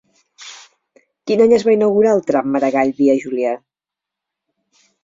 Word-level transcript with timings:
Quin 1.27 1.43
any 1.45 1.53
es 1.59 1.67
va 1.69 1.75
inaugurar 1.75 2.15
el 2.17 2.25
tram 2.31 2.51
Maragall- 2.57 2.95
Via 3.03 3.21
Júlia? 3.27 3.57